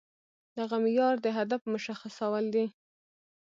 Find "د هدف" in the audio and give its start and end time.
1.21-1.61